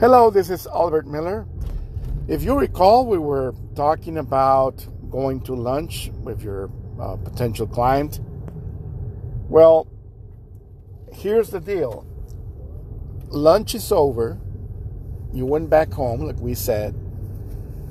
[0.00, 1.46] Hello, this is Albert Miller.
[2.26, 8.18] If you recall, we were talking about going to lunch with your uh, potential client.
[9.50, 9.86] Well,
[11.12, 12.06] here's the deal
[13.28, 14.40] lunch is over.
[15.34, 16.94] You went back home, like we said,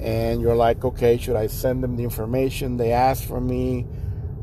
[0.00, 3.86] and you're like, okay, should I send them the information they asked for me?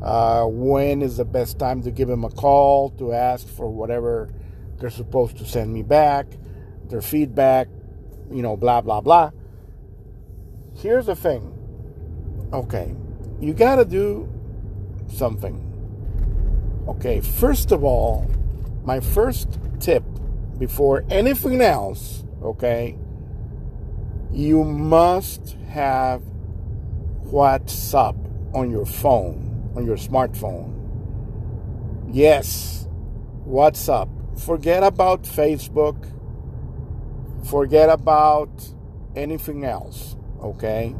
[0.00, 4.30] Uh, when is the best time to give them a call to ask for whatever
[4.78, 6.28] they're supposed to send me back,
[6.88, 7.68] their feedback,
[8.30, 9.30] you know, blah, blah, blah.
[10.76, 11.54] Here's the thing
[12.52, 12.94] okay,
[13.40, 14.28] you got to do
[15.12, 15.64] something.
[16.88, 18.26] Okay, first of all,
[18.84, 20.02] my first tip
[20.58, 22.96] before anything else, okay,
[24.32, 26.22] you must have
[27.26, 28.16] WhatsApp
[28.54, 30.74] on your phone, on your smartphone.
[32.10, 32.88] Yes,
[33.46, 34.08] WhatsApp.
[34.40, 36.17] Forget about Facebook.
[37.44, 38.50] Forget about
[39.16, 40.94] anything else, okay?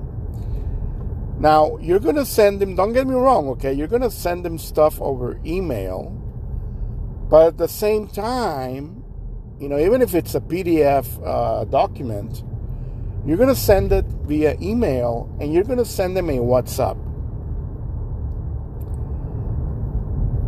[1.39, 3.73] Now, you're going to send them, don't get me wrong, okay?
[3.73, 6.11] You're going to send them stuff over email,
[7.31, 9.05] but at the same time,
[9.61, 12.43] you know, even if it's a PDF uh, document,
[13.27, 16.97] you're going to send it via email and you're going to send them a WhatsApp.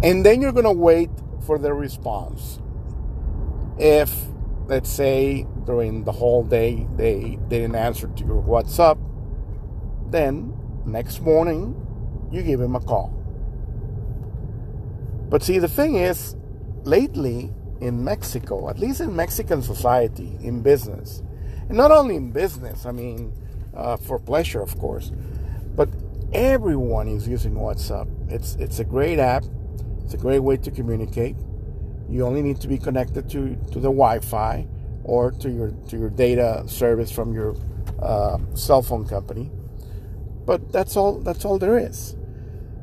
[0.03, 1.11] And then you're going to wait
[1.45, 2.59] for their response.
[3.79, 4.15] If,
[4.71, 8.99] let's say, during the whole day they didn't answer to your WhatsApp,
[10.13, 10.55] then
[10.87, 11.75] next morning
[12.31, 13.13] you give him a call.
[15.29, 16.37] But see, the thing is,
[16.85, 21.21] lately in Mexico, at least in Mexican society, in business,
[21.69, 23.33] and not only in business, I mean,
[23.75, 25.11] uh, for pleasure, of course,
[25.75, 25.89] but
[26.33, 28.09] everyone is using WhatsApp.
[28.31, 29.45] It's it's a great app.
[30.05, 31.35] It's a great way to communicate.
[32.11, 34.67] You only need to be connected to, to the Wi-Fi
[35.05, 37.57] or to your to your data service from your
[38.01, 39.51] uh, cell phone company.
[40.45, 42.17] But that's all that's all there is.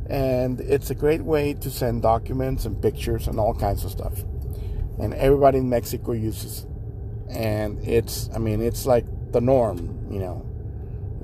[0.10, 4.24] And it's a great way to send documents and pictures and all kinds of stuff.
[5.00, 6.66] And everybody in Mexico uses
[7.30, 10.44] and it's I mean it's like the norm, you know.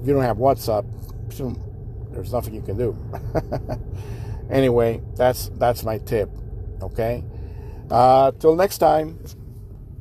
[0.02, 0.86] If you don't have WhatsApp,
[2.12, 2.98] there's nothing you can do.
[4.50, 6.30] anyway, that's that's my tip.
[6.82, 7.24] Okay.
[7.94, 9.20] Uh, till next time.